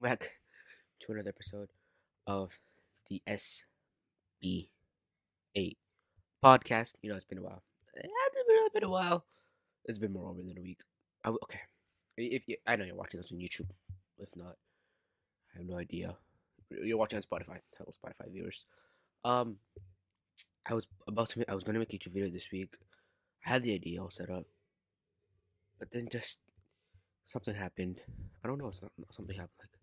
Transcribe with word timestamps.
back 0.00 0.30
to 1.00 1.12
another 1.12 1.30
episode 1.30 1.68
of 2.26 2.52
the 3.08 3.20
SBA 3.28 4.68
podcast. 6.44 6.92
You 7.02 7.10
know, 7.10 7.16
it's 7.16 7.24
been 7.24 7.38
a 7.38 7.42
while. 7.42 7.62
It's 7.82 7.90
been, 7.92 8.10
it's 8.74 8.84
a 8.84 8.88
while. 8.88 9.24
It's 9.86 9.98
been 9.98 10.12
more 10.12 10.28
over 10.28 10.40
than 10.40 10.56
a 10.56 10.62
week. 10.62 10.78
I, 11.24 11.30
okay, 11.30 11.60
if 12.16 12.42
you, 12.46 12.56
I 12.66 12.76
know 12.76 12.84
you're 12.84 12.94
watching 12.94 13.20
this 13.20 13.32
on 13.32 13.38
YouTube. 13.38 13.68
If 14.18 14.28
not, 14.36 14.56
I 15.54 15.58
have 15.58 15.66
no 15.66 15.78
idea. 15.78 16.16
You're 16.70 16.98
watching 16.98 17.16
on 17.16 17.22
Spotify. 17.22 17.58
Hello, 17.76 17.90
Spotify 17.90 18.30
viewers. 18.30 18.66
Um, 19.24 19.56
I 20.66 20.74
was 20.74 20.86
about 21.08 21.30
to. 21.30 21.40
Make, 21.40 21.50
I 21.50 21.54
was 21.54 21.64
gonna 21.64 21.78
make 21.78 21.92
a 21.92 21.98
YouTube 21.98 22.12
video 22.12 22.30
this 22.30 22.48
week. 22.52 22.74
I 23.44 23.50
had 23.50 23.62
the 23.62 23.74
idea 23.74 24.00
all 24.00 24.10
set 24.10 24.30
up, 24.30 24.44
but 25.78 25.90
then 25.90 26.08
just 26.12 26.38
something 27.24 27.54
happened. 27.54 28.00
I 28.44 28.48
don't 28.48 28.58
know. 28.58 28.66
Not 28.66 29.14
something 29.14 29.34
happened. 29.34 29.58
Like 29.60 29.77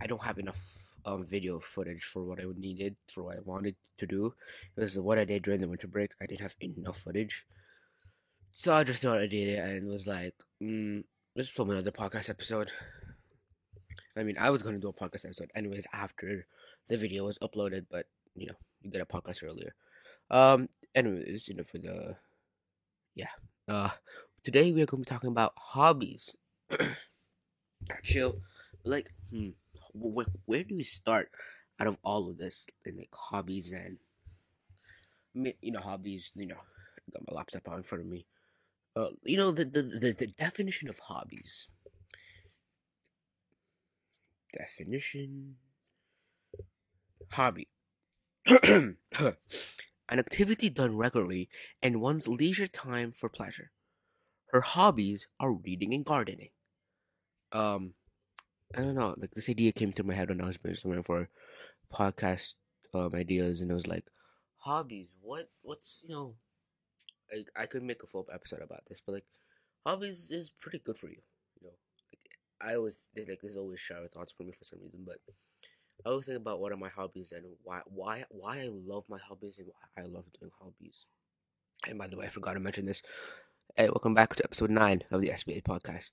I 0.00 0.06
don't 0.06 0.22
have 0.22 0.38
enough 0.38 0.60
um 1.04 1.24
video 1.24 1.60
footage 1.60 2.04
for 2.04 2.24
what 2.24 2.40
I 2.40 2.44
needed 2.56 2.96
for 3.08 3.22
what 3.22 3.36
I 3.36 3.40
wanted 3.44 3.76
to 3.98 4.06
do. 4.06 4.34
It 4.76 4.80
was 4.80 4.98
what 4.98 5.18
I 5.18 5.24
did 5.24 5.42
during 5.42 5.60
the 5.60 5.68
winter 5.68 5.88
break. 5.88 6.12
I 6.20 6.26
didn't 6.26 6.42
have 6.42 6.56
enough 6.60 6.98
footage, 7.00 7.46
so 8.52 8.74
I 8.74 8.84
just 8.84 9.02
thought 9.02 9.20
I 9.20 9.26
did 9.26 9.48
it 9.48 9.58
and 9.58 9.88
was 9.88 10.06
like, 10.06 10.34
mm, 10.62 11.04
let's 11.36 11.48
film 11.48 11.70
another 11.70 11.92
podcast 11.92 12.30
episode. 12.30 12.70
I 14.16 14.22
mean, 14.22 14.36
I 14.38 14.50
was 14.50 14.62
gonna 14.62 14.78
do 14.78 14.88
a 14.88 14.92
podcast 14.92 15.24
episode 15.24 15.50
anyways 15.54 15.86
after 15.92 16.46
the 16.88 16.96
video 16.96 17.24
was 17.24 17.38
uploaded, 17.38 17.86
but 17.90 18.06
you 18.34 18.46
know, 18.46 18.54
you 18.82 18.90
get 18.90 19.00
a 19.00 19.06
podcast 19.06 19.42
earlier. 19.42 19.74
Um, 20.30 20.68
anyways, 20.94 21.48
you 21.48 21.54
know, 21.54 21.64
for 21.64 21.78
the 21.78 22.16
yeah, 23.14 23.30
uh, 23.68 23.90
today 24.44 24.72
we 24.72 24.82
are 24.82 24.86
gonna 24.86 25.02
be 25.02 25.08
talking 25.08 25.30
about 25.30 25.52
hobbies. 25.56 26.34
Chill, 28.02 28.34
like, 28.84 29.10
hmm, 29.30 29.50
where, 29.92 30.26
where 30.46 30.64
do 30.64 30.76
we 30.76 30.84
start 30.84 31.30
out 31.80 31.86
of 31.86 31.96
all 32.02 32.30
of 32.30 32.38
this 32.38 32.66
in 32.84 32.96
like 32.96 33.10
hobbies 33.12 33.72
and 33.72 33.98
you 35.34 35.72
know 35.72 35.80
hobbies? 35.80 36.30
You 36.34 36.46
know, 36.46 36.56
I 36.56 37.10
got 37.12 37.22
my 37.30 37.36
laptop 37.36 37.68
out 37.68 37.78
in 37.78 37.82
front 37.84 38.02
of 38.02 38.08
me. 38.10 38.26
Uh, 38.96 39.10
you 39.22 39.36
know 39.36 39.52
the 39.52 39.64
the 39.64 39.82
the, 39.82 40.12
the 40.12 40.26
definition 40.26 40.88
of 40.88 40.98
hobbies. 40.98 41.68
Definition. 44.52 45.56
Hobby. 47.30 47.68
An 48.66 48.96
activity 50.18 50.70
done 50.70 50.96
regularly 50.96 51.48
in 51.82 52.00
one's 52.00 52.26
leisure 52.26 52.66
time 52.66 53.12
for 53.12 53.28
pleasure. 53.28 53.70
Her 54.52 54.62
hobbies 54.62 55.28
are 55.38 55.52
reading 55.52 55.92
and 55.92 56.04
gardening. 56.04 56.50
Um, 57.52 57.94
I 58.76 58.82
don't 58.82 58.94
know. 58.94 59.14
Like 59.16 59.32
this 59.34 59.48
idea 59.48 59.72
came 59.72 59.92
to 59.94 60.04
my 60.04 60.14
head 60.14 60.28
when 60.28 60.40
I 60.40 60.46
was 60.46 60.58
brainstorming 60.58 61.04
for 61.04 61.28
podcast 61.92 62.54
um 62.94 63.14
ideas, 63.14 63.60
and 63.60 63.70
it 63.70 63.74
was 63.74 63.86
like 63.86 64.04
hobbies. 64.56 65.08
What 65.20 65.50
what's 65.62 66.02
you 66.04 66.14
know, 66.14 66.34
like 67.32 67.50
I 67.56 67.66
could 67.66 67.82
make 67.82 68.02
a 68.02 68.06
full 68.06 68.26
episode 68.32 68.62
about 68.62 68.84
this, 68.86 69.00
but 69.04 69.12
like 69.12 69.26
hobbies 69.86 70.30
is 70.30 70.50
pretty 70.50 70.78
good 70.80 70.98
for 70.98 71.08
you. 71.08 71.20
You 71.60 71.68
know, 71.68 71.74
like 72.12 72.28
I 72.60 72.74
always 72.76 73.08
like 73.16 73.40
there's 73.42 73.56
always 73.56 73.80
shower 73.80 74.08
thoughts 74.08 74.32
for 74.32 74.44
me 74.44 74.52
for 74.52 74.64
some 74.64 74.80
reason, 74.80 75.04
but 75.06 75.18
I 76.04 76.10
always 76.10 76.26
think 76.26 76.38
about 76.38 76.60
what 76.60 76.72
are 76.72 76.76
my 76.76 76.90
hobbies 76.90 77.32
and 77.32 77.44
why 77.64 77.80
why 77.86 78.24
why 78.30 78.60
I 78.60 78.68
love 78.70 79.04
my 79.08 79.18
hobbies 79.18 79.56
and 79.58 79.66
why 79.68 80.02
I 80.02 80.06
love 80.06 80.24
doing 80.38 80.52
hobbies. 80.60 81.06
And 81.86 81.98
by 81.98 82.08
the 82.08 82.16
way, 82.16 82.26
I 82.26 82.30
forgot 82.30 82.54
to 82.54 82.60
mention 82.60 82.86
this. 82.86 83.02
Hey, 83.76 83.86
welcome 83.88 84.14
back 84.14 84.34
to 84.36 84.44
episode 84.44 84.70
nine 84.70 85.04
of 85.10 85.20
the 85.20 85.30
SBA 85.30 85.62
podcast. 85.62 86.10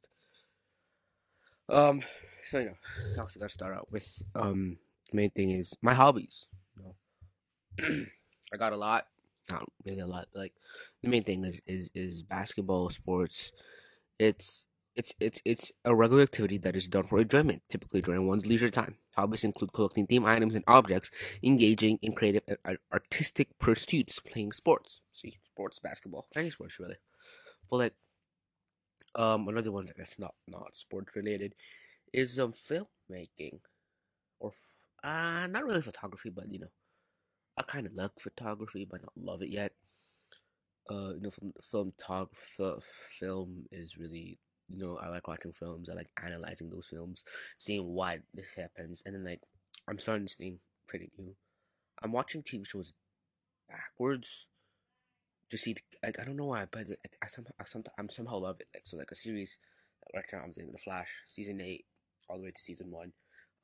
Um, 1.69 2.01
so 2.45 2.59
you 2.59 2.65
know, 2.65 2.75
gotta 3.15 3.49
start 3.49 3.75
out 3.75 3.91
with 3.91 4.07
um 4.35 4.77
main 5.13 5.31
thing 5.31 5.51
is 5.51 5.75
my 5.81 5.93
hobbies. 5.93 6.45
You 6.77 6.93
know, 7.79 8.05
I 8.53 8.57
got 8.57 8.73
a 8.73 8.77
lot, 8.77 9.07
not 9.49 9.67
really 9.85 9.99
a 9.99 10.07
lot. 10.07 10.27
Like 10.33 10.53
the 11.01 11.09
main 11.09 11.23
thing 11.23 11.43
is 11.45 11.61
is 11.65 11.89
is 11.95 12.23
basketball, 12.23 12.89
sports. 12.89 13.51
It's 14.19 14.67
it's 14.95 15.13
it's 15.19 15.41
it's 15.45 15.71
a 15.83 15.95
regular 15.95 16.23
activity 16.23 16.57
that 16.59 16.75
is 16.75 16.87
done 16.87 17.07
for 17.07 17.19
enjoyment, 17.19 17.63
typically 17.69 18.01
during 18.01 18.27
one's 18.27 18.45
leisure 18.45 18.69
time. 18.69 18.97
Hobbies 19.15 19.43
include 19.43 19.73
collecting 19.73 20.07
theme 20.07 20.25
items 20.25 20.55
and 20.55 20.63
objects, 20.67 21.09
engaging 21.43 21.97
in 22.01 22.13
creative 22.13 22.43
and 22.47 22.77
artistic 22.93 23.57
pursuits, 23.59 24.19
playing 24.19 24.51
sports. 24.51 25.01
See, 25.13 25.39
sports, 25.43 25.79
basketball, 25.79 26.27
any 26.35 26.49
sports 26.49 26.79
really. 26.79 26.97
But 27.69 27.77
like 27.77 27.93
um, 29.15 29.47
another 29.47 29.71
one 29.71 29.87
that's 29.97 30.19
not 30.19 30.35
not 30.47 30.77
sports 30.77 31.15
related 31.15 31.53
is 32.13 32.39
um 32.39 32.53
filmmaking, 32.53 33.59
or 34.39 34.51
uh 35.03 35.47
not 35.47 35.65
really 35.65 35.81
photography, 35.81 36.29
but 36.29 36.51
you 36.51 36.59
know, 36.59 36.71
I 37.57 37.63
kind 37.63 37.87
of 37.87 37.93
like 37.93 38.11
photography, 38.19 38.87
but 38.89 39.01
not 39.01 39.13
love 39.17 39.41
it 39.41 39.49
yet. 39.49 39.71
Uh, 40.89 41.13
you 41.15 41.21
know, 41.21 41.31
from 41.31 41.53
film 41.63 41.93
talk, 41.99 42.29
film 43.19 43.65
is 43.71 43.97
really 43.97 44.37
you 44.67 44.77
know 44.79 44.97
I 45.01 45.09
like 45.09 45.27
watching 45.27 45.53
films. 45.53 45.89
I 45.89 45.95
like 45.95 46.09
analyzing 46.23 46.69
those 46.69 46.87
films, 46.87 47.23
seeing 47.57 47.85
why 47.85 48.19
this 48.33 48.53
happens, 48.55 49.01
and 49.05 49.15
then 49.15 49.23
like 49.23 49.41
I'm 49.87 49.99
starting 49.99 50.27
to 50.27 50.35
think 50.35 50.59
pretty 50.87 51.11
new. 51.17 51.35
I'm 52.03 52.11
watching 52.11 52.43
TV 52.43 52.65
shows 52.65 52.93
backwards 53.69 54.47
to 55.51 55.57
see 55.57 55.75
like 56.03 56.19
I 56.19 56.25
don't 56.25 56.37
know 56.37 56.45
why, 56.45 56.65
but 56.71 56.87
like, 56.89 57.17
I 57.23 57.27
somehow 57.27 57.51
I 57.59 57.65
somehow 57.65 57.91
I'm 57.97 58.09
somehow 58.09 58.37
love 58.37 58.57
it. 58.59 58.67
Like 58.73 58.85
so, 58.85 58.97
like 58.97 59.11
a 59.11 59.15
series 59.15 59.57
right 60.13 60.25
now 60.31 60.39
I'm 60.43 60.51
doing 60.51 60.71
The 60.71 60.77
Flash 60.77 61.09
season 61.27 61.61
eight 61.61 61.85
all 62.29 62.37
the 62.37 62.43
way 62.43 62.51
to 62.51 62.61
season 62.61 62.91
one 62.91 63.11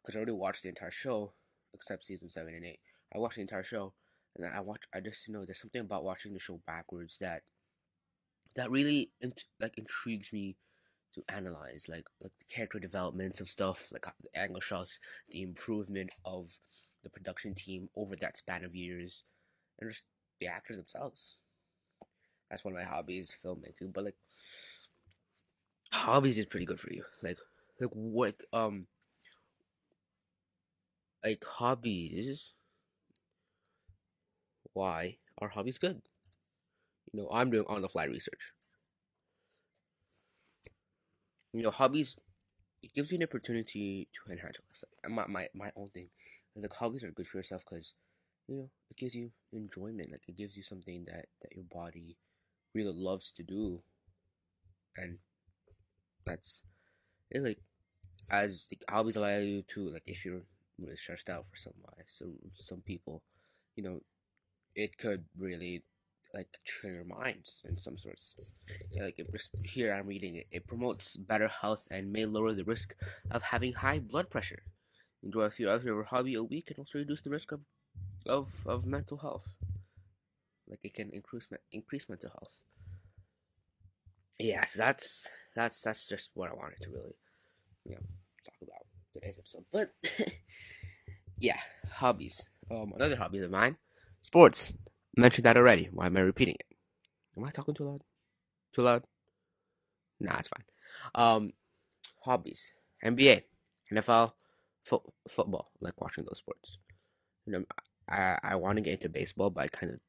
because 0.02 0.16
I 0.16 0.20
already 0.20 0.34
watched 0.34 0.64
the 0.64 0.70
entire 0.70 0.92
show 0.92 1.34
except 1.74 2.06
season 2.06 2.30
seven 2.30 2.54
and 2.54 2.66
eight. 2.66 2.80
I 3.14 3.20
watched 3.20 3.36
the 3.36 3.42
entire 3.42 3.64
show 3.64 3.94
and 4.36 4.46
I 4.46 4.62
watch. 4.62 4.84
I 4.94 5.00
just 5.00 5.28
you 5.28 5.34
know 5.34 5.46
there's 5.46 5.62
something 5.62 5.82
about 5.82 6.04
watching 6.04 6.34
the 6.34 6.40
show 6.40 6.60
backwards 6.68 7.18
that 7.22 7.42
that 8.56 8.72
really 8.72 9.12
int- 9.22 9.44
like 9.60 9.78
intrigues 9.78 10.32
me 10.34 10.58
to 11.14 11.22
analyze 11.30 11.86
like 11.90 12.06
like 12.22 12.32
the 12.40 12.46
character 12.54 12.80
developments 12.80 13.42
of 13.42 13.50
stuff 13.50 13.88
like 13.92 14.08
uh, 14.08 14.12
the 14.24 14.40
angle 14.40 14.62
shots, 14.62 15.00
the 15.30 15.42
improvement 15.42 16.12
of 16.26 16.50
the 17.04 17.10
production 17.10 17.56
team 17.56 17.90
over 17.96 18.16
that 18.16 18.38
span 18.38 18.64
of 18.64 18.76
years, 18.76 19.24
and 19.80 19.90
just 19.90 20.04
the 20.40 20.48
actors 20.48 20.78
themselves 20.78 21.38
that's 22.52 22.66
one 22.66 22.76
of 22.76 22.80
my 22.82 22.86
hobbies, 22.86 23.32
filmmaking. 23.46 23.94
But 23.94 24.06
like, 24.06 24.18
hobbies 25.92 26.38
is 26.40 26.46
pretty 26.48 26.66
good 26.66 26.80
for 26.80 26.92
you. 26.94 27.04
Like, 27.24 27.38
like 27.80 27.92
what 27.92 28.36
um, 28.54 28.88
like 31.24 31.44
hobbies. 31.46 32.54
Why 34.74 35.20
are 35.38 35.48
hobbies 35.48 35.78
good? 35.80 36.02
You 37.14 37.22
know, 37.22 37.30
I'm 37.32 37.52
doing 37.52 37.66
on 37.68 37.82
the 37.82 37.88
fly 37.90 38.04
research. 38.06 38.54
You 41.54 41.64
know, 41.64 41.72
hobbies 41.72 42.18
it 42.84 42.94
gives 42.94 43.12
you 43.12 43.18
an 43.18 43.24
opportunity 43.24 44.10
to 44.14 44.32
enhance 44.34 44.58
your 44.60 44.66
life. 44.70 44.84
Like, 45.04 45.12
my 45.14 45.28
my 45.28 45.50
my 45.56 45.72
own 45.78 45.90
thing, 45.92 46.12
like 46.56 46.74
hobbies 46.74 47.04
are 47.04 47.12
good 47.12 47.28
for 47.28 47.38
yourself 47.40 47.64
because 47.70 47.94
you 48.48 48.58
know 48.58 48.72
it 48.92 48.98
gives 48.98 49.16
you 49.16 49.32
enjoyment. 49.54 50.12
Like 50.12 50.24
it 50.30 50.38
gives 50.38 50.58
you 50.58 50.64
something 50.64 51.06
that 51.06 51.28
that 51.42 51.54
your 51.56 51.66
body 51.66 52.18
really 52.74 52.94
loves 52.94 53.32
to 53.34 53.44
do, 53.44 53.82
and 54.98 55.18
that's 56.26 56.64
it. 57.32 57.42
Like 57.42 57.60
as 58.32 58.68
the 58.70 58.78
hobbies 58.90 59.18
allow 59.18 59.38
you 59.38 59.64
to 59.70 59.90
like 59.90 60.04
if 60.08 60.26
you're 60.26 60.42
really 60.80 60.96
stressed 60.98 61.30
out 61.30 61.46
for 61.52 61.58
some 61.58 61.74
why 61.82 61.94
some 62.08 62.36
some 62.56 62.82
people, 62.82 63.24
you 63.76 63.84
know, 63.84 64.02
it 64.76 64.98
could 64.98 65.26
really 65.40 65.84
like 66.34 66.48
train 66.66 66.94
your 66.94 67.06
mind 67.06 67.50
in 67.66 67.78
some 67.78 67.98
sorts. 67.98 68.36
Yeah, 68.92 69.04
like 69.04 69.20
it, 69.20 69.28
here 69.64 69.94
I'm 69.94 70.08
reading 70.08 70.36
it. 70.36 70.48
It 70.52 70.68
promotes 70.68 71.16
better 71.18 71.48
health 71.50 71.84
and 71.92 72.12
may 72.12 72.26
lower 72.26 72.54
the 72.54 72.64
risk 72.66 72.96
of 73.32 73.44
having 73.44 73.74
high 73.74 74.00
blood 74.00 74.30
pressure. 74.30 74.64
Enjoy 75.24 75.44
a 75.44 75.52
few 75.52 75.70
hours 75.70 75.82
of 75.82 75.86
your 75.88 76.04
hobby 76.04 76.36
a 76.36 76.44
week 76.44 76.70
and 76.70 76.80
also 76.80 77.00
reduce 77.00 77.22
the 77.22 77.30
risk 77.32 77.52
of 77.52 77.62
of, 78.28 78.50
of 78.66 78.86
mental 78.86 79.18
health 79.18 79.48
like 80.72 80.80
it 80.84 80.94
can 80.94 81.12
increase 81.12 81.48
increase 81.72 82.08
mental 82.10 82.30
health. 82.30 82.54
Yes, 84.40 84.74
that's 84.76 85.28
that's 85.56 85.82
that's 85.82 86.08
just 86.08 86.30
what 86.34 86.50
I 86.50 86.56
wanted 86.56 86.82
to 86.82 86.90
really, 86.90 87.16
you 87.86 87.96
know, 87.96 88.02
talk 88.46 88.56
about 88.64 88.86
today's 89.14 89.38
episode. 89.38 89.66
But 89.72 89.94
yeah, 91.38 91.60
hobbies. 91.92 92.42
Um, 92.72 92.94
another 92.96 93.18
hobby 93.18 93.40
of 93.40 93.52
mine, 93.52 93.76
sports. 94.22 94.74
I 95.18 95.22
mentioned 95.22 95.46
that 95.46 95.58
already. 95.58 95.90
Why 95.92 96.08
am 96.08 96.16
I 96.16 96.22
repeating 96.22 96.56
it? 96.56 96.78
Am 97.38 97.44
I 97.44 97.52
talking 97.52 97.76
too 97.76 97.84
loud? 97.84 98.02
Too 98.74 98.82
loud? 98.82 99.04
Nah, 100.22 100.38
it's 100.40 100.48
fine. 100.48 100.66
Um, 101.14 101.54
hobbies: 102.24 102.62
NBA, 103.04 103.44
NFL, 103.92 104.32
fo- 104.86 105.14
football. 105.30 105.72
I 105.76 105.86
like 105.86 106.00
watching 106.00 106.24
those 106.24 106.38
sports. 106.38 106.78
You 107.46 107.54
know, 107.54 107.66
I 108.08 108.40
I 108.42 108.56
want 108.56 108.78
to 108.78 108.82
get 108.82 108.94
into 108.94 109.10
baseball, 109.10 109.50
but 109.50 109.66
I 109.66 109.68
kind 109.68 109.94
of 109.94 110.00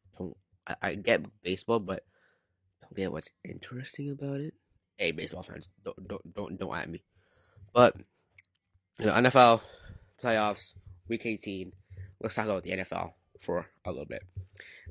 I, 0.67 0.75
I 0.83 0.95
get 0.95 1.25
baseball, 1.43 1.81
but 1.81 2.05
don't 2.81 2.97
get 2.97 3.13
what's 3.13 3.31
interesting 3.45 4.11
about 4.11 4.41
it. 4.41 4.55
Hey, 4.97 5.13
baseball 5.13 5.43
fans, 5.43 5.69
don't 5.85 6.09
don't 6.09 6.35
don't 6.35 6.59
don't 6.59 6.77
at 6.77 6.89
me. 6.89 7.03
But 7.73 7.97
you 8.99 9.07
know, 9.07 9.13
NFL 9.13 9.61
playoffs, 10.23 10.75
week 11.09 11.27
18. 11.27 11.73
Let's 12.21 12.35
talk 12.35 12.45
about 12.45 12.63
the 12.63 12.71
NFL 12.71 13.13
for 13.41 13.67
a 13.85 13.91
little 13.91 14.07
bit. 14.07 14.23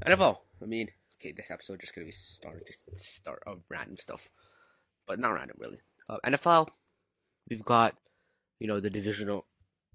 NFL, 0.05 0.37
I 0.61 0.65
mean, 0.65 0.89
okay, 1.19 1.33
this 1.35 1.51
episode 1.51 1.79
just 1.79 1.95
gonna 1.95 2.05
be 2.05 2.11
starting 2.11 2.63
to 2.65 2.99
start 2.99 3.41
of 3.45 3.59
random 3.69 3.97
stuff, 3.97 4.29
but 5.07 5.19
not 5.19 5.29
random 5.29 5.57
really. 5.59 5.79
Uh, 6.09 6.17
NFL, 6.25 6.67
we've 7.49 7.63
got, 7.63 7.95
you 8.59 8.67
know, 8.67 8.79
the 8.79 8.89
divisional, 8.89 9.45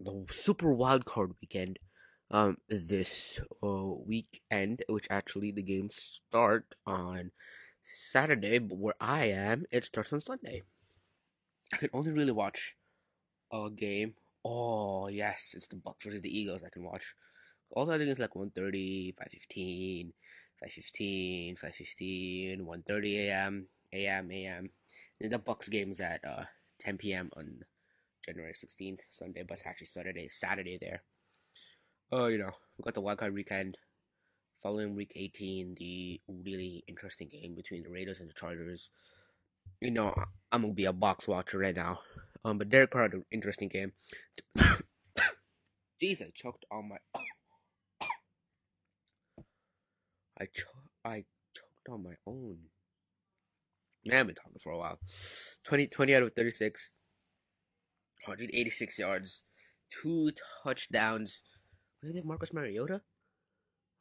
the 0.00 0.24
Super 0.30 0.72
Wild 0.72 1.04
Card 1.04 1.32
weekend, 1.42 1.78
um, 2.30 2.58
this 2.68 3.40
uh, 3.62 3.84
weekend, 4.06 4.84
which 4.88 5.06
actually 5.10 5.52
the 5.52 5.62
games 5.62 5.96
start 6.28 6.74
on 6.86 7.30
Saturday, 7.84 8.58
but 8.58 8.78
where 8.78 8.94
I 9.00 9.26
am, 9.26 9.64
it 9.70 9.84
starts 9.84 10.12
on 10.12 10.20
Sunday. 10.20 10.62
I 11.72 11.76
can 11.76 11.90
only 11.92 12.10
really 12.12 12.32
watch 12.32 12.74
a 13.52 13.70
game. 13.70 14.14
Oh 14.44 15.08
yes, 15.08 15.54
it's 15.56 15.66
the 15.68 15.76
Bucs 15.76 16.04
versus 16.04 16.22
the 16.22 16.38
Eagles. 16.38 16.62
I 16.64 16.70
can 16.70 16.84
watch. 16.84 17.14
All 17.70 17.86
the 17.86 17.94
other 17.94 18.04
games 18.04 18.18
like 18.18 18.34
1.30, 18.34 19.14
5.15, 19.16 20.12
5.15, 20.62 21.58
5.15, 21.58 22.60
1.30 22.62 23.16
a.m., 23.26 23.66
a.m., 23.92 24.30
a.m. 24.30 24.70
And 25.20 25.32
the 25.32 25.38
Bucs 25.38 25.68
games 25.68 26.00
at 26.00 26.24
uh 26.24 26.44
10 26.78 26.98
p.m. 26.98 27.30
on 27.36 27.64
January 28.24 28.54
16th, 28.54 29.00
Sunday, 29.10 29.42
but 29.42 29.58
it's 29.58 29.66
actually 29.66 29.88
Saturday, 29.88 30.28
Saturday 30.28 30.78
there. 30.80 31.02
Oh, 32.12 32.24
uh, 32.24 32.26
you 32.28 32.38
know, 32.38 32.52
we 32.78 32.84
got 32.84 32.94
the 32.94 33.02
wildcard 33.02 33.34
weekend. 33.34 33.76
Following 34.62 34.94
week 34.94 35.10
18, 35.16 35.74
the 35.78 36.20
really 36.28 36.84
interesting 36.86 37.28
game 37.28 37.54
between 37.56 37.82
the 37.82 37.90
Raiders 37.90 38.20
and 38.20 38.28
the 38.28 38.34
Chargers. 38.34 38.90
You 39.80 39.90
know, 39.90 40.14
I'm 40.52 40.62
gonna 40.62 40.72
be 40.72 40.84
a 40.84 40.92
box 40.92 41.26
watcher 41.26 41.58
right 41.58 41.74
now. 41.74 41.98
Um, 42.44 42.58
but 42.58 42.70
Derek 42.70 42.92
Carr 42.92 43.02
had 43.02 43.14
an 43.14 43.24
interesting 43.32 43.68
game. 43.68 43.92
Jeez, 44.56 46.22
I 46.22 46.30
choked 46.34 46.64
on 46.70 46.88
my. 46.90 46.96
I 50.40 50.46
cho- 50.46 50.88
I 51.04 51.24
choked 51.54 51.88
on 51.90 52.04
my 52.04 52.14
own. 52.26 52.58
Man, 54.04 54.20
I've 54.20 54.26
been 54.26 54.36
talking 54.36 54.60
for 54.62 54.70
a 54.70 54.78
while. 54.78 55.00
20, 55.64 55.88
20 55.88 56.14
out 56.14 56.22
of 56.22 56.34
36, 56.34 56.90
186 58.26 58.98
yards, 58.98 59.42
two 59.90 60.30
touchdowns. 60.62 61.40
Do 62.02 62.12
they 62.12 62.18
have 62.18 62.24
Marcus 62.24 62.52
Mariota? 62.52 63.00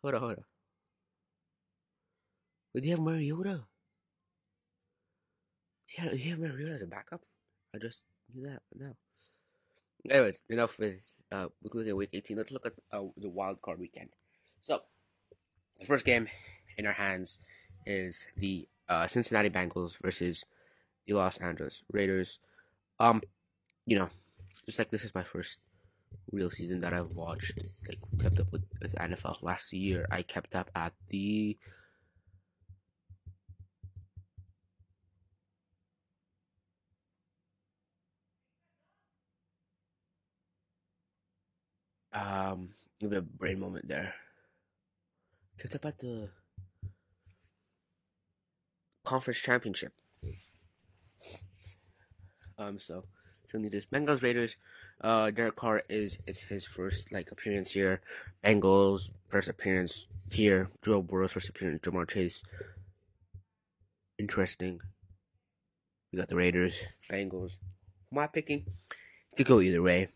Hold 0.01 0.15
on, 0.15 0.21
hold 0.21 0.31
on. 0.33 0.43
Do 2.75 2.87
you 2.87 2.91
have 2.91 2.99
Mariota? 2.99 3.63
Yeah, 5.97 6.11
you 6.11 6.31
have 6.31 6.39
Mariota 6.39 6.73
as 6.73 6.81
a 6.81 6.87
backup? 6.87 7.21
I 7.73 7.77
just 7.79 8.01
knew 8.33 8.47
that 8.47 8.61
now. 8.77 8.95
Anyways, 10.09 10.39
enough 10.49 10.77
with 10.77 10.95
uh, 11.31 11.47
at 11.63 11.97
week 11.97 12.09
18. 12.13 12.37
Let's 12.37 12.51
look 12.51 12.65
at 12.65 12.73
uh, 12.91 13.03
the 13.17 13.29
wild 13.29 13.61
card 13.61 13.79
weekend. 13.79 14.09
So, 14.59 14.81
the 15.79 15.85
first 15.85 16.05
game 16.05 16.27
in 16.77 16.85
our 16.85 16.93
hands 16.93 17.39
is 17.85 18.19
the 18.37 18.67
uh, 18.89 19.07
Cincinnati 19.07 19.49
Bengals 19.49 19.93
versus 20.01 20.43
the 21.07 21.13
Los 21.13 21.37
Angeles 21.37 21.83
Raiders. 21.91 22.39
Um, 22.99 23.21
you 23.85 23.97
know, 23.97 24.09
just 24.65 24.79
like 24.79 24.91
this 24.91 25.03
is 25.03 25.15
my 25.15 25.23
first 25.23 25.57
real 26.31 26.49
season 26.51 26.81
that 26.81 26.93
I've 26.93 27.11
watched, 27.11 27.53
like 27.87 27.99
kept 28.21 28.39
up 28.39 28.51
with, 28.51 28.63
with 28.81 28.95
NFL. 28.95 29.41
Last 29.41 29.71
year, 29.73 30.05
I 30.11 30.21
kept 30.21 30.55
up 30.55 30.69
at 30.75 30.93
the 31.09 31.57
um, 42.13 42.69
give 42.99 43.11
me 43.11 43.17
a 43.17 43.21
brain 43.21 43.59
moment 43.59 43.87
there. 43.87 44.13
Kept 45.59 45.75
up 45.75 45.85
at 45.85 45.99
the 45.99 46.29
conference 49.05 49.39
championship. 49.39 49.93
Um, 52.57 52.79
so 52.79 53.03
so 53.55 53.61
need 53.61 53.71
this 53.71 53.85
Bengals 53.85 54.21
Raiders. 54.21 54.55
Uh, 55.01 55.31
Derek 55.31 55.55
Carr 55.55 55.83
is 55.89 56.17
it's 56.27 56.39
his 56.39 56.65
first 56.65 57.05
like 57.11 57.31
appearance 57.31 57.71
here. 57.71 58.01
Bengals 58.43 59.09
first 59.29 59.47
appearance 59.47 60.07
here. 60.29 60.69
Joe 60.83 61.01
Burrow's 61.01 61.31
first 61.31 61.49
appearance. 61.49 61.81
Ja'Marr 61.83 62.09
Chase. 62.09 62.41
Interesting. 64.19 64.79
We 66.11 66.19
got 66.19 66.29
the 66.29 66.35
Raiders, 66.35 66.73
Bengals. 67.09 67.51
My 68.11 68.27
picking? 68.27 68.65
Could 69.37 69.47
go 69.47 69.61
either 69.61 69.81
way 69.81 70.09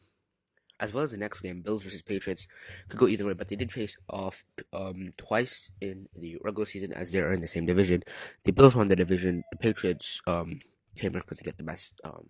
as 0.82 0.94
well 0.94 1.04
as 1.04 1.12
the 1.12 1.18
next 1.18 1.42
game, 1.42 1.62
Bills 1.62 1.84
versus 1.84 2.02
Patriots, 2.02 2.48
could 2.88 2.98
go 2.98 3.08
either 3.08 3.26
way, 3.26 3.34
but 3.34 3.50
they 3.50 3.58
did 3.58 3.70
face 3.70 3.98
off 4.10 4.46
um, 4.72 5.12
twice 5.18 5.70
in 5.82 6.08
the 6.16 6.38
regular 6.42 6.66
season 6.66 6.94
as 6.94 7.12
they're 7.12 7.34
in 7.34 7.42
the 7.42 7.50
same 7.50 7.66
division. 7.66 8.02
The 8.46 8.52
Bills 8.52 8.76
won 8.76 8.88
the 8.88 8.96
division. 8.96 9.44
The 9.52 9.58
Patriots 9.58 10.22
um, 10.26 10.62
came 10.98 11.18
up 11.18 11.28
to 11.28 11.44
get 11.44 11.58
the 11.58 11.64
best 11.64 12.00
um, 12.06 12.30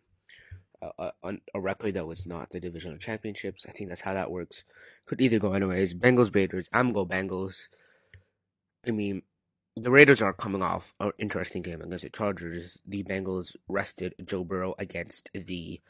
a, 0.81 1.11
a, 1.53 1.59
record 1.59 1.95
that 1.95 2.07
was 2.07 2.25
not 2.25 2.49
the 2.51 2.59
divisional 2.59 2.97
championships. 2.97 3.65
I 3.67 3.71
think 3.71 3.89
that's 3.89 4.01
how 4.01 4.13
that 4.13 4.31
works. 4.31 4.63
Could 5.07 5.21
either 5.21 5.39
go 5.39 5.53
anyways. 5.53 5.93
Bengals 5.93 6.33
Raiders. 6.33 6.69
I'm 6.71 6.93
go 6.93 7.05
Bengals. 7.05 7.55
I 8.87 8.91
mean, 8.91 9.23
the 9.75 9.91
Raiders 9.91 10.21
are 10.21 10.33
coming 10.33 10.61
off 10.61 10.93
an 10.99 11.11
interesting 11.17 11.61
game 11.61 11.81
against 11.81 12.03
the 12.03 12.09
Chargers. 12.09 12.77
The 12.87 13.03
Bengals 13.03 13.55
rested 13.67 14.13
Joe 14.25 14.43
Burrow 14.43 14.75
against 14.77 15.29
the 15.33 15.81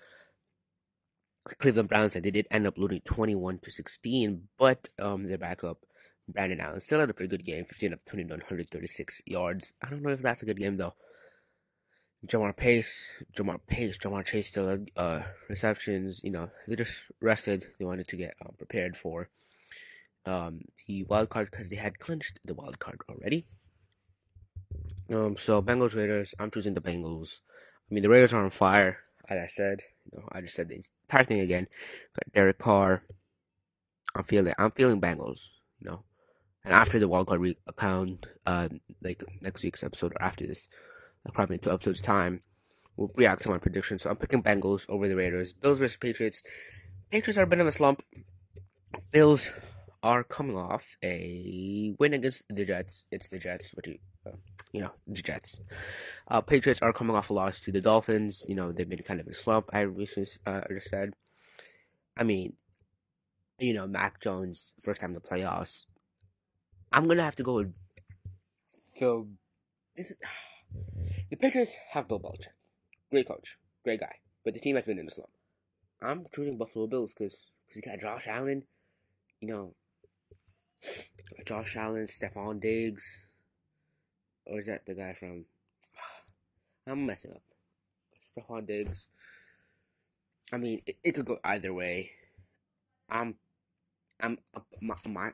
Cleveland 1.60 1.90
Browns 1.90 2.16
and 2.16 2.24
they 2.24 2.32
did 2.32 2.48
end 2.52 2.68
up 2.68 2.78
losing 2.78 3.02
21 3.02 3.60
to 3.60 3.72
16, 3.72 4.48
but 4.58 4.88
um, 5.00 5.28
their 5.28 5.38
backup 5.38 5.80
Brandon 6.28 6.60
Allen 6.60 6.82
still 6.82 7.00
had 7.00 7.10
a 7.10 7.14
pretty 7.14 7.30
good 7.30 7.46
game, 7.46 7.66
15 7.66 7.94
of 7.94 8.06
20, 8.06 8.24
136 8.26 9.22
yards. 9.26 9.72
I 9.82 9.90
don't 9.90 10.04
know 10.04 10.12
if 10.12 10.22
that's 10.22 10.44
a 10.44 10.46
good 10.46 10.60
game 10.60 10.78
though. 10.78 10.94
Ja'Marr 12.28 12.56
Pace, 12.56 13.02
Ja'Marr 13.38 13.60
Pace, 13.68 13.98
Ja'Marr 13.98 14.26
Chase 14.26 14.48
still 14.48 14.68
had 14.68 14.92
uh, 14.96 15.22
receptions. 15.48 16.20
You 16.24 16.32
know, 16.32 16.50
they 16.68 16.76
just 16.76 16.92
rested. 17.22 17.66
They 17.78 17.86
wanted 17.86 18.08
to 18.10 18.18
get 18.18 18.36
uh, 18.46 18.52
prepared 18.58 18.98
for 18.98 19.30
um, 20.26 20.62
the 20.88 21.04
wild 21.04 21.30
card 21.30 21.50
because 21.52 21.70
they 21.70 21.78
had 21.78 22.00
clinched 22.00 22.40
the 22.44 22.54
wild 22.54 22.80
card 22.80 23.00
already. 23.10 23.48
Um, 25.12 25.38
so 25.44 25.62
Bengals 25.62 25.96
Raiders. 25.96 26.34
I'm 26.40 26.52
choosing 26.52 26.74
the 26.74 26.82
Bengals. 26.82 27.30
I 27.90 27.94
mean, 27.94 28.04
the 28.04 28.10
Raiders 28.10 28.34
are 28.34 28.44
on 28.44 28.52
fire. 28.52 29.00
As 29.30 29.38
I 29.38 29.50
said, 29.56 29.82
you 30.12 30.20
know, 30.20 30.28
I 30.32 30.42
just 30.42 30.56
said 30.56 30.70
they 30.70 30.84
targeting 31.10 31.42
again. 31.42 31.68
Got 32.16 32.34
Derek 32.34 32.60
Carr. 32.60 33.04
I'm 34.16 34.24
feeling 34.24 34.54
I'm 34.58 34.72
feeling 34.72 35.00
Bengals, 35.00 35.40
you 35.80 35.90
know. 35.90 36.04
And 36.66 36.74
after 36.74 37.00
the 37.00 37.08
wildcard 37.08 37.40
week 37.40 37.60
account, 37.68 38.26
uh, 38.46 38.68
like 39.02 39.24
next 39.42 39.64
week's 39.64 39.84
episode 39.84 40.14
or 40.14 40.22
after 40.22 40.46
this, 40.46 40.60
in 41.26 41.60
two 41.60 41.72
episodes 41.72 42.02
time, 42.02 42.42
we'll 42.98 43.12
react 43.16 43.44
to 43.44 43.50
my 43.50 43.58
predictions. 43.58 44.04
So 44.04 44.10
I'm 44.10 44.18
picking 44.18 44.44
Bengals 44.44 44.82
over 44.90 45.08
the 45.08 45.16
Raiders. 45.16 45.54
Bills 45.54 45.80
versus 45.80 45.98
Patriots. 46.00 46.42
Patriots 47.12 47.38
are 47.38 47.44
a 47.44 47.48
bit 47.48 47.60
of 47.60 47.68
a 47.68 47.72
slump. 47.72 48.04
Bills 49.12 49.50
are 50.04 50.24
coming 50.24 50.58
off 50.58 50.84
a 51.04 51.94
win 52.00 52.14
against 52.14 52.44
the 52.50 52.66
Jets. 52.66 53.04
It's 53.12 53.28
the 53.30 53.40
Jets, 53.40 53.68
what 53.74 53.88
you, 53.88 53.98
uh, 54.26 54.32
you 54.72 54.82
know, 54.82 54.92
the 55.08 55.22
Jets. 55.22 55.56
Uh, 56.28 56.42
Patriots 56.42 56.80
are 56.82 56.94
coming 56.94 57.16
off 57.16 57.30
a 57.30 57.34
loss 57.34 57.60
to 57.66 57.72
the 57.72 57.82
Dolphins. 57.82 58.44
You 58.48 58.56
know, 58.56 58.72
they've 58.72 58.88
been 58.88 59.04
kind 59.04 59.20
of 59.20 59.28
a 59.28 59.34
slump. 59.34 59.70
I 59.74 59.82
recently 59.82 60.30
uh, 60.46 60.62
just 60.70 60.90
said. 60.90 61.14
I 62.18 62.24
mean, 62.24 62.54
you 63.60 63.74
know, 63.74 63.88
Mac 63.88 64.22
Jones 64.22 64.74
first 64.84 65.02
time 65.02 65.12
in 65.12 65.16
the 65.16 65.22
playoffs. 65.22 65.84
I'm 66.92 67.08
gonna 67.08 67.24
have 67.24 67.36
to 67.38 67.44
go 67.44 67.56
with. 67.56 67.74
So, 69.00 69.28
this 69.96 70.08
is 70.08 70.18
the 71.30 71.38
Patriots 71.38 71.72
have 71.92 72.08
Bill 72.08 72.20
Belichick, 72.20 72.54
great 73.12 73.28
coach, 73.28 73.58
great 73.84 74.00
guy, 74.00 74.16
but 74.44 74.54
the 74.54 74.60
team 74.60 74.76
has 74.76 74.86
been 74.86 75.00
in 75.00 75.08
a 75.08 75.12
slump. 75.12 75.30
I'm 76.02 76.26
choosing 76.34 76.58
Buffalo 76.58 76.88
Bills 76.88 77.12
because 77.18 77.36
you 77.76 77.82
got 77.82 78.00
Josh 78.00 78.26
Allen, 78.28 78.64
you 79.42 79.48
know, 79.50 79.74
Josh 81.46 81.76
Allen, 81.76 82.08
Stefon 82.08 82.62
Diggs, 82.62 83.04
or 84.46 84.60
is 84.60 84.68
that 84.68 84.86
the 84.86 84.94
guy 84.94 85.16
from? 85.20 85.46
I'm 86.88 87.06
messing 87.06 87.32
up. 87.32 87.42
Stefon 88.38 88.66
Diggs. 88.66 89.06
I 90.52 90.58
mean, 90.58 90.82
it, 90.86 90.98
it 91.04 91.16
could 91.16 91.26
go 91.26 91.38
either 91.44 91.74
way. 91.74 92.12
I'm, 93.10 93.36
I'm 94.20 94.38
uh, 94.56 94.62
my 94.82 94.96
my 95.06 95.32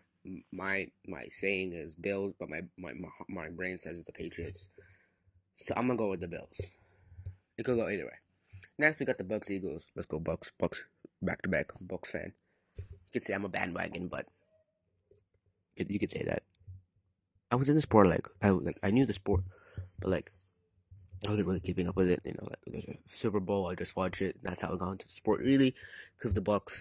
my 0.52 0.88
my 1.08 1.28
saying 1.40 1.74
is 1.74 1.96
Bills, 1.96 2.34
but 2.40 2.50
my 2.50 2.62
my 2.78 2.92
my, 3.30 3.50
brain 3.50 3.78
says 3.78 4.04
the 4.04 4.12
Patriots. 4.12 4.68
So 5.58 5.74
I'm 5.76 5.88
gonna 5.88 5.98
go 5.98 6.10
with 6.10 6.22
the 6.22 6.28
Bills. 6.28 6.56
It 7.58 7.64
could 7.64 7.78
go 7.78 7.90
either 7.90 8.06
way. 8.06 8.20
Next 8.78 9.00
we 9.00 9.06
got 9.06 9.18
the 9.18 9.24
Bucs 9.24 9.50
Eagles. 9.50 9.84
Let's 9.96 10.08
go 10.08 10.20
Bucs. 10.20 10.50
Bucs 10.62 10.78
back 11.22 11.42
to 11.44 11.50
back. 11.50 11.68
Bucs 11.86 12.08
fan. 12.08 12.34
You 12.78 12.84
could 13.14 13.24
say 13.24 13.34
I'm 13.34 13.46
a 13.46 13.50
bandwagon, 13.50 14.08
but 14.08 14.26
you 15.78 16.00
could 16.00 16.12
say 16.12 16.24
that. 16.28 16.44
I 17.52 17.56
was 17.56 17.70
in 17.70 17.76
the 17.76 17.82
sport 17.82 18.08
like 18.08 18.28
I 18.42 18.52
was 18.52 18.66
like 18.66 18.80
I 18.84 18.92
knew 18.92 19.06
the 19.06 19.14
sport, 19.14 19.42
but 20.00 20.10
like 20.10 20.32
I 21.26 21.30
wasn't 21.30 21.48
really 21.48 21.62
keeping 21.62 21.88
up 21.88 21.96
with 21.96 22.10
it. 22.10 22.22
You 22.26 22.34
know, 22.34 22.48
like 22.50 22.60
there's 22.68 22.84
a 22.86 22.98
Super 23.08 23.40
Bowl, 23.40 23.68
I 23.68 23.76
just 23.76 23.96
watch 23.96 24.22
it. 24.22 24.38
That's 24.44 24.62
how 24.62 24.74
I 24.74 24.78
got 24.78 24.92
into 24.92 25.06
the 25.08 25.16
sport 25.16 25.40
really, 25.40 25.74
because 26.18 26.34
the 26.34 26.42
Bucs 26.42 26.74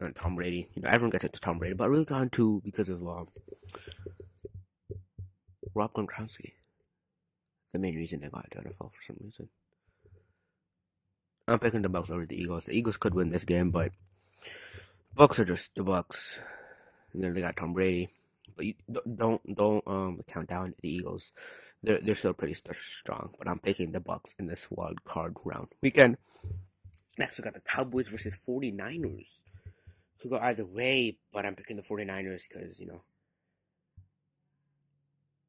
and 0.00 0.14
Tom 0.14 0.36
Brady. 0.36 0.68
You 0.74 0.82
know, 0.82 0.88
everyone 0.88 1.10
gets 1.10 1.24
into 1.24 1.40
Tom 1.40 1.58
Brady, 1.58 1.74
but 1.74 1.84
I 1.84 1.86
really 1.88 2.04
got 2.04 2.22
into 2.22 2.62
because 2.64 2.88
of 2.88 3.02
um, 3.06 3.26
Rob 5.74 5.92
Gronkowski. 5.94 6.52
The 7.72 7.78
main 7.78 7.96
reason 7.96 8.22
I 8.24 8.28
got 8.28 8.46
into 8.54 8.68
NFL 8.68 8.90
for 8.90 9.02
some 9.06 9.16
reason. 9.22 9.48
I'm 11.48 11.58
picking 11.58 11.82
the 11.82 11.88
Bucs 11.88 12.10
over 12.10 12.26
the 12.26 12.40
Eagles. 12.40 12.64
The 12.66 12.72
Eagles 12.72 12.96
could 12.96 13.14
win 13.14 13.30
this 13.30 13.44
game, 13.44 13.70
but 13.70 13.92
Bucs 15.16 15.38
are 15.38 15.44
just 15.44 15.68
the 15.74 15.82
Bucs. 15.82 16.38
And 17.12 17.22
then 17.22 17.34
they 17.34 17.40
got 17.40 17.56
Tom 17.56 17.72
Brady, 17.72 18.10
but 18.56 18.66
you 18.66 18.74
don't 19.16 19.54
don't 19.54 19.86
um 19.86 20.20
count 20.32 20.48
down 20.48 20.74
the 20.80 20.88
Eagles. 20.88 21.32
They're 21.82 22.00
they're 22.00 22.14
still 22.14 22.32
pretty 22.32 22.56
strong, 22.78 23.34
but 23.38 23.48
I'm 23.48 23.58
picking 23.58 23.92
the 23.92 24.00
Bucs 24.00 24.34
in 24.38 24.46
this 24.46 24.66
wild 24.70 25.04
card 25.04 25.36
round 25.44 25.68
weekend. 25.82 26.16
Next, 27.18 27.36
we 27.36 27.44
got 27.44 27.54
the 27.54 27.60
Cowboys 27.60 28.08
versus 28.08 28.34
49ers. 28.48 29.26
Could 30.20 30.30
go 30.30 30.38
either 30.38 30.64
way, 30.64 31.18
but 31.32 31.44
I'm 31.44 31.56
picking 31.56 31.76
the 31.76 31.82
49ers 31.82 32.42
because 32.48 32.78
you 32.78 32.86
know 32.86 33.02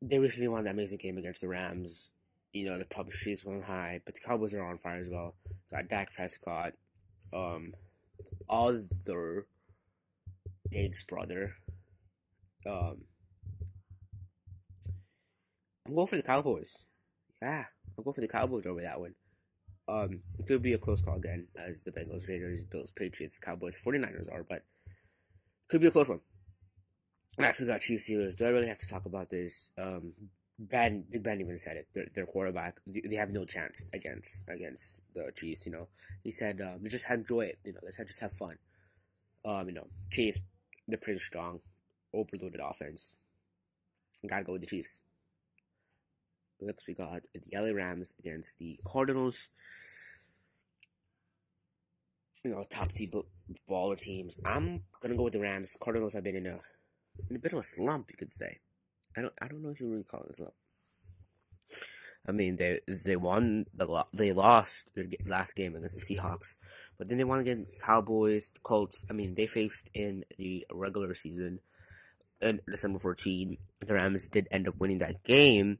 they 0.05 0.19
recently 0.19 0.49
won 0.49 0.65
that 0.65 0.71
amazing 0.71 0.97
game 0.97 1.17
against 1.17 1.41
the 1.41 1.47
Rams. 1.47 2.09
You 2.51 2.69
know 2.69 2.77
the 2.77 2.85
publicity 2.85 3.33
is 3.33 3.43
going 3.43 3.61
high, 3.61 4.01
but 4.05 4.13
the 4.13 4.19
Cowboys 4.19 4.53
are 4.53 4.63
on 4.63 4.77
fire 4.77 4.99
as 4.99 5.09
well. 5.09 5.35
Got 5.71 5.87
Dak 5.87 6.13
Prescott, 6.13 6.73
um, 7.33 7.73
other 8.49 9.47
Diggs 10.71 11.03
brother. 11.05 11.53
Um, 12.65 13.05
I'm 15.87 15.95
going 15.95 16.07
for 16.07 16.17
the 16.17 16.23
Cowboys. 16.23 16.71
Yeah, 17.41 17.65
I'm 17.97 18.03
going 18.03 18.13
for 18.13 18.21
the 18.21 18.27
Cowboys 18.27 18.65
over 18.65 18.81
that 18.81 18.99
one. 18.99 19.15
Um, 19.87 20.21
it 20.39 20.47
could 20.47 20.61
be 20.61 20.73
a 20.73 20.77
close 20.77 21.01
call 21.01 21.17
again, 21.17 21.47
as 21.57 21.83
the 21.83 21.91
Bengals, 21.91 22.27
Raiders, 22.27 22.63
Bills, 22.65 22.93
Patriots, 22.95 23.37
Cowboys, 23.39 23.75
49ers 23.85 24.31
are, 24.31 24.45
but 24.47 24.63
could 25.69 25.81
be 25.81 25.87
a 25.87 25.91
close 25.91 26.07
one. 26.07 26.21
We 27.37 27.45
got 27.65 27.81
Chiefs 27.81 28.07
Steelers. 28.07 28.37
Do 28.37 28.45
I 28.45 28.49
really 28.49 28.67
have 28.67 28.77
to 28.79 28.87
talk 28.87 29.05
about 29.05 29.29
this? 29.29 29.69
Um, 29.77 30.13
Ben, 30.59 31.03
Big 31.09 31.23
Ben 31.23 31.41
even 31.41 31.57
said 31.57 31.77
it. 31.77 31.87
Their, 31.93 32.05
their 32.13 32.25
quarterback, 32.25 32.75
they 32.85 33.15
have 33.15 33.31
no 33.31 33.43
chance 33.43 33.83
against 33.91 34.29
against 34.47 34.83
the 35.15 35.31
Chiefs. 35.35 35.65
You 35.65 35.71
know, 35.71 35.87
he 36.23 36.31
said, 36.31 36.61
um, 36.61 36.87
"Just 36.87 37.05
enjoy 37.09 37.45
it. 37.45 37.59
You 37.63 37.73
know, 37.73 37.79
let's 37.83 37.97
just 37.97 38.19
have 38.19 38.33
fun." 38.33 38.57
Um, 39.45 39.67
you 39.67 39.73
know, 39.73 39.87
Chiefs, 40.11 40.39
they're 40.87 40.99
pretty 40.99 41.19
strong, 41.19 41.59
overloaded 42.13 42.61
offense. 42.63 43.15
Gotta 44.27 44.43
go 44.43 44.53
with 44.53 44.61
the 44.61 44.67
Chiefs. 44.67 45.01
Next, 46.61 46.87
we 46.87 46.93
got 46.93 47.21
the 47.33 47.41
LA 47.59 47.73
Rams 47.73 48.13
against 48.19 48.51
the 48.59 48.79
Cardinals. 48.87 49.35
You 52.43 52.51
know, 52.51 52.65
top 52.69 52.91
seed 52.93 53.11
baller 53.69 53.99
teams. 53.99 54.39
I'm 54.45 54.83
gonna 55.01 55.15
go 55.15 55.23
with 55.23 55.33
the 55.33 55.39
Rams. 55.39 55.75
Cardinals 55.81 56.13
have 56.13 56.23
been 56.23 56.35
in 56.35 56.45
a 56.45 56.59
in 57.29 57.35
a 57.35 57.39
bit 57.39 57.53
of 57.53 57.59
a 57.59 57.63
slump, 57.63 58.09
you 58.09 58.17
could 58.17 58.33
say. 58.33 58.59
I 59.15 59.21
don't 59.21 59.33
I 59.41 59.47
don't 59.47 59.61
know 59.61 59.69
if 59.69 59.79
you 59.79 59.89
really 59.89 60.03
call 60.03 60.23
it 60.23 60.31
a 60.31 60.35
slump. 60.35 60.53
I 62.27 62.31
mean, 62.31 62.55
they 62.55 62.79
they 62.87 63.15
won 63.15 63.65
the 63.73 64.05
they 64.13 64.31
lost 64.31 64.83
their 64.95 65.05
last 65.25 65.55
game 65.55 65.75
against 65.75 65.95
the 65.95 66.15
Seahawks, 66.15 66.55
but 66.97 67.09
then 67.09 67.17
they 67.17 67.23
won 67.25 67.39
against 67.39 67.71
the 67.71 67.79
Cowboys, 67.79 68.49
Colts. 68.63 69.03
I 69.09 69.13
mean, 69.13 69.35
they 69.35 69.47
faced 69.47 69.89
in 69.93 70.23
the 70.37 70.65
regular 70.71 71.15
season 71.15 71.59
in 72.41 72.61
December 72.69 72.99
14. 72.99 73.57
The 73.85 73.93
Rams 73.93 74.29
did 74.29 74.47
end 74.51 74.67
up 74.67 74.75
winning 74.79 74.99
that 74.99 75.23
game, 75.23 75.79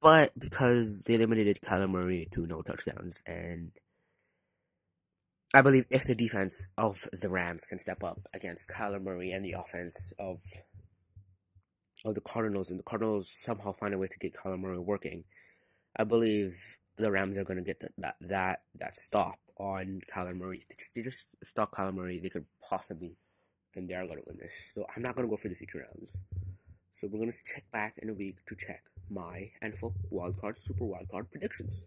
but 0.00 0.32
because 0.38 1.02
they 1.02 1.18
limited 1.18 1.60
Kyler 1.62 1.90
Murray 1.90 2.28
to 2.32 2.46
no 2.46 2.62
touchdowns, 2.62 3.22
and 3.26 3.72
I 5.54 5.60
believe 5.60 5.84
if 5.90 6.04
the 6.04 6.14
defense 6.14 6.66
of 6.78 7.06
the 7.12 7.28
Rams 7.28 7.66
can 7.66 7.78
step 7.78 8.02
up 8.02 8.20
against 8.32 8.70
Kyler 8.70 9.02
Murray 9.02 9.32
and 9.32 9.44
the 9.44 9.52
offense 9.52 10.12
of 10.18 10.40
of 12.06 12.14
the 12.14 12.22
Cardinals, 12.22 12.70
and 12.70 12.78
the 12.78 12.84
Cardinals 12.84 13.30
somehow 13.42 13.72
find 13.72 13.92
a 13.92 13.98
way 13.98 14.08
to 14.08 14.18
get 14.18 14.34
Kyler 14.34 14.58
Murray 14.58 14.78
working, 14.78 15.24
I 15.94 16.04
believe 16.04 16.56
the 16.96 17.10
Rams 17.10 17.36
are 17.36 17.44
going 17.44 17.58
to 17.58 17.64
get 17.64 17.82
that 17.98 18.16
that 18.22 18.62
that 18.78 18.96
stop 18.96 19.38
on 19.58 20.00
Kyler 20.14 20.34
Murray. 20.34 20.62
They 20.94 21.02
just 21.02 21.26
stop 21.44 21.72
Kyler 21.72 21.94
Murray, 21.94 22.18
they 22.18 22.30
could 22.30 22.46
possibly, 22.66 23.14
and 23.76 23.86
they 23.86 23.94
are 23.94 24.06
going 24.06 24.18
to 24.18 24.24
win 24.26 24.38
this. 24.38 24.52
So 24.74 24.86
I'm 24.96 25.02
not 25.02 25.14
going 25.14 25.28
to 25.28 25.30
go 25.30 25.36
for 25.36 25.48
the 25.48 25.54
future 25.54 25.78
rounds. 25.80 26.10
So 26.98 27.08
we're 27.08 27.18
going 27.18 27.32
to 27.32 27.52
check 27.52 27.64
back 27.72 27.98
in 28.00 28.08
a 28.08 28.14
week 28.14 28.36
to 28.46 28.56
check 28.56 28.82
my 29.10 29.50
NFL 29.62 29.92
wildcard, 30.10 30.58
super 30.58 30.84
wildcard 30.84 31.30
predictions. 31.30 31.82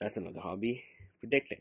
That's 0.00 0.16
another 0.16 0.40
hobby, 0.40 0.84
predicting. 1.22 1.60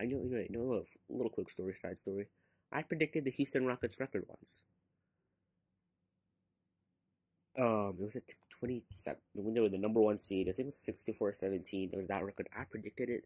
I 0.00 0.04
know, 0.04 0.22
you 0.24 0.46
know, 0.50 0.72
a 0.72 1.12
little, 1.12 1.30
quick 1.30 1.48
story, 1.48 1.74
side 1.80 1.98
story. 1.98 2.26
I 2.72 2.82
predicted 2.82 3.24
the 3.24 3.30
Houston 3.30 3.66
Rockets 3.66 4.00
record 4.00 4.24
once. 4.28 4.62
Um, 7.58 7.96
it 8.00 8.04
was 8.04 8.16
at 8.16 8.22
27 8.58 9.20
when 9.34 9.54
they 9.54 9.60
were 9.60 9.68
the 9.68 9.78
number 9.78 10.00
one 10.00 10.18
seed. 10.18 10.48
I 10.48 10.52
think 10.52 10.66
it 10.66 10.74
was 10.74 10.76
64 10.76 11.32
17. 11.34 11.90
It 11.92 11.96
was 11.96 12.06
that 12.06 12.24
record. 12.24 12.48
I 12.56 12.64
predicted 12.64 13.10
it. 13.10 13.24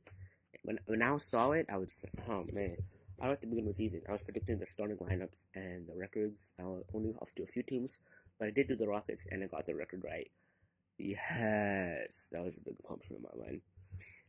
When, 0.64 0.78
when 0.86 1.02
I 1.02 1.16
saw 1.18 1.52
it, 1.52 1.66
I 1.72 1.76
was 1.76 1.88
just 1.90 2.04
like, 2.04 2.28
oh 2.28 2.44
man. 2.52 2.76
I 3.22 3.28
was 3.28 3.36
at 3.36 3.42
the 3.42 3.46
beginning 3.46 3.70
of 3.70 3.76
the 3.76 3.84
season. 3.84 4.02
I 4.08 4.12
was 4.12 4.22
predicting 4.22 4.58
the 4.58 4.66
starting 4.66 4.96
lineups 4.96 5.46
and 5.54 5.86
the 5.86 5.96
records. 5.96 6.50
I 6.58 6.64
only 6.92 7.14
off 7.22 7.32
to 7.36 7.44
a 7.44 7.46
few 7.46 7.62
teams, 7.62 7.96
but 8.38 8.48
I 8.48 8.50
did 8.50 8.66
do 8.68 8.76
the 8.76 8.88
Rockets 8.88 9.26
and 9.30 9.44
I 9.44 9.46
got 9.46 9.66
the 9.66 9.74
record 9.74 10.02
right. 10.04 10.30
Yes, 10.98 12.28
that 12.32 12.42
was 12.42 12.56
a 12.56 12.60
big 12.60 12.74
pump 12.86 13.02
in 13.10 13.22
my 13.22 13.44
mind. 13.44 13.60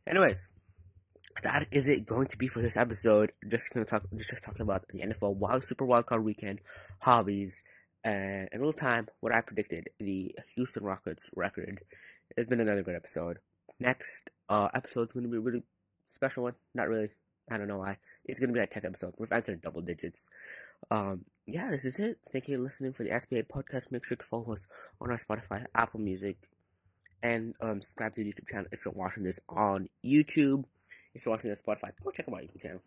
Anyways, 0.06 0.48
that 1.42 1.66
is 1.70 1.88
it 1.88 2.06
going 2.06 2.28
to 2.28 2.38
be 2.38 2.48
for 2.48 2.60
this 2.60 2.76
episode. 2.76 3.32
Just 3.48 3.72
gonna 3.72 3.86
talk, 3.86 4.04
just 4.16 4.44
talking 4.44 4.62
about 4.62 4.88
the 4.88 5.00
NFL 5.00 5.36
Wild 5.36 5.64
Super 5.64 5.86
Wildcard 5.86 6.22
Weekend 6.22 6.60
hobbies 7.00 7.62
and 8.04 8.48
a 8.52 8.58
little 8.58 8.72
time 8.72 9.08
what 9.20 9.32
I 9.32 9.40
predicted 9.40 9.88
the 9.98 10.34
Houston 10.54 10.84
Rockets 10.84 11.30
record. 11.34 11.80
It's 12.36 12.48
been 12.48 12.60
another 12.60 12.82
good 12.82 12.94
episode. 12.94 13.38
Next 13.80 14.30
uh, 14.48 14.68
episode 14.74 15.08
is 15.08 15.12
going 15.12 15.24
to 15.24 15.30
be 15.30 15.38
a 15.38 15.40
really 15.40 15.62
special 16.10 16.44
one. 16.44 16.54
Not 16.74 16.88
really. 16.88 17.10
I 17.50 17.58
don't 17.58 17.68
know 17.68 17.78
why. 17.78 17.98
It's 18.24 18.40
to 18.40 18.48
be 18.48 18.58
a 18.58 18.66
tech 18.66 18.84
episode. 18.84 19.14
We've 19.18 19.30
entered 19.30 19.62
double 19.62 19.80
digits. 19.80 20.28
Um, 20.90 21.24
yeah, 21.46 21.70
this 21.70 21.84
is 21.84 22.00
it. 22.00 22.18
Thank 22.32 22.48
you 22.48 22.56
for 22.56 22.62
listening 22.64 22.92
for 22.92 23.04
the 23.04 23.10
SBA 23.10 23.46
podcast. 23.46 23.92
Make 23.92 24.04
sure 24.04 24.16
to 24.16 24.24
follow 24.24 24.52
us 24.52 24.66
on 25.00 25.10
our 25.10 25.18
Spotify, 25.18 25.64
Apple 25.74 26.00
Music, 26.00 26.36
and 27.22 27.54
um, 27.60 27.82
subscribe 27.82 28.14
to 28.14 28.24
the 28.24 28.32
YouTube 28.32 28.48
channel 28.48 28.66
if 28.72 28.84
you're 28.84 28.94
watching 28.94 29.22
this 29.22 29.38
on 29.48 29.88
YouTube. 30.04 30.64
If 31.16 31.24
you're 31.24 31.32
watching 31.32 31.48
this 31.48 31.62
on 31.66 31.74
Spotify, 31.74 31.92
go 32.04 32.10
check 32.10 32.28
out 32.28 32.32
my 32.32 32.42
YouTube 32.42 32.60
channel. 32.60 32.82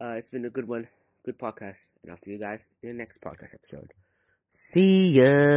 Uh, 0.00 0.14
it's 0.16 0.30
been 0.30 0.44
a 0.44 0.50
good 0.50 0.68
one, 0.68 0.86
good 1.24 1.38
podcast, 1.40 1.86
and 2.02 2.12
I'll 2.12 2.16
see 2.16 2.30
you 2.30 2.38
guys 2.38 2.68
in 2.84 2.90
the 2.90 2.94
next 2.94 3.20
podcast 3.20 3.52
episode. 3.52 3.92
See 4.48 5.10
ya. 5.10 5.48